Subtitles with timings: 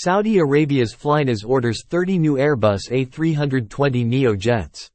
[0.00, 4.88] Saudi Arabia's Flynas orders 30 new Airbus A320neo jets.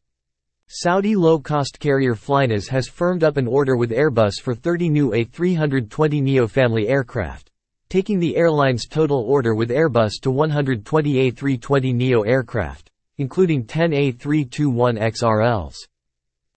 [0.70, 6.50] Saudi low-cost carrier Flynas has firmed up an order with Airbus for 30 new A320neo
[6.50, 7.52] family aircraft,
[7.90, 15.76] taking the airline's total order with Airbus to 120 A320neo aircraft, including 10 A321XLRs.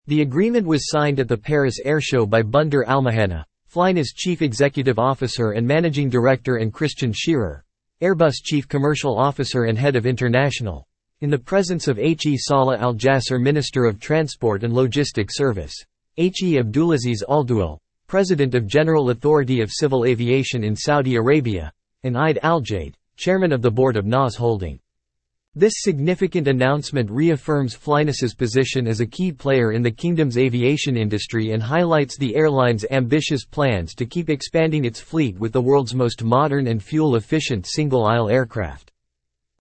[0.07, 5.51] The agreement was signed at the Paris Airshow by Bandar Almohanna, Flynas chief executive officer
[5.51, 7.65] and managing director and Christian Scherer,
[8.03, 10.87] Airbus chief commercial officer and head of international,
[11.23, 12.27] in the presence of H.
[12.27, 12.37] E.
[12.37, 15.75] Salah Al Jasser Minister of Transport and Logistic Service,
[16.19, 16.43] H.
[16.43, 16.59] E.
[16.59, 22.99] Abdulaziz Al-Dual, President of General Authority of Civil Aviation in Saudi Arabia, and Eid Al-Jade,
[23.17, 24.79] Chairman of the Board of NAS Holding.
[25.59, 31.53] This significant announcement reaffirms Flynas's position as a key player in the kingdom's aviation industry
[31.53, 36.23] and highlights the airline's ambitious plans to keep expanding its fleet with the world's most
[36.23, 38.93] modern and fuel-efficient single-aisle aircraft.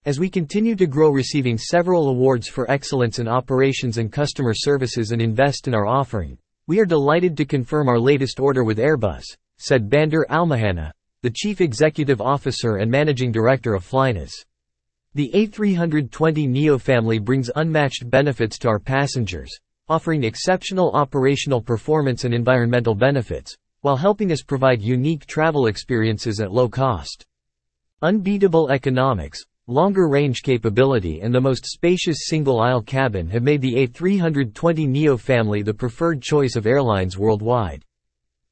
[0.04, 5.12] As we continue to grow receiving several awards for excellence in operations and customer services
[5.12, 6.36] and invest in our offering,
[6.66, 9.22] we are delighted to confirm our latest order with Airbus,
[9.58, 10.90] said Bandar Almohanna,
[11.22, 14.32] the Chief Executive Officer and Managing Director of Flynas.
[15.16, 19.56] The A320neo family brings unmatched benefits to our passengers,
[19.88, 26.50] offering exceptional operational performance and environmental benefits, while helping us provide unique travel experiences at
[26.50, 27.24] low cost.
[28.02, 35.16] Unbeatable economics, longer range capability and the most spacious single-aisle cabin have made the A320neo
[35.16, 37.84] family the preferred choice of airlines worldwide.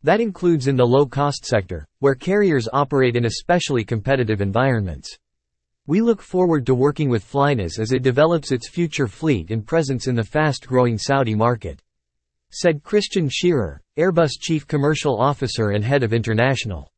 [0.04, 5.18] That includes in the low-cost sector, where carriers operate in especially competitive environments.
[5.88, 10.06] We look forward to working with Flynas as it develops its future fleet and presence
[10.06, 11.82] in the fast-growing Saudi market.
[12.50, 16.92] Said Christian Scherer, Airbus Chief Commercial Officer and Head of International.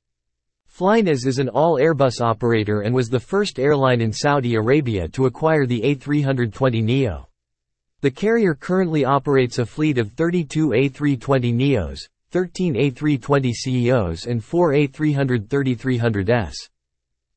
[0.70, 5.64] Flynas is an all-Airbus operator and was the first airline in Saudi Arabia to acquire
[5.64, 7.24] the A320neo.
[8.02, 12.00] The carrier currently operates a fleet of 32 A320neos,
[12.32, 16.68] 13 A320ceos and 4 A330-300s.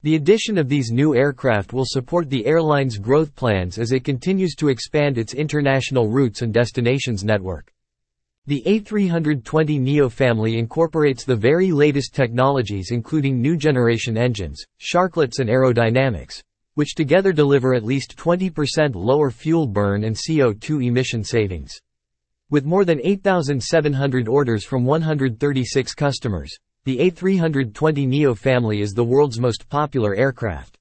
[0.03, 4.53] The addition of these new aircraft will support the airline's growth plans as it continues
[4.55, 7.73] to expand its international routes and destinations network.
[8.45, 16.43] The A320neo family incorporates the very latest technologies including new generation engines, sharklets and aerodynamics,
[16.75, 21.73] which together deliver at least 20% lower fuel burn and CO2 emission savings.
[22.51, 26.55] With more than 8,700 orders from 136 customers,
[26.87, 30.77] the A320neo family is the world's most popular aircraft.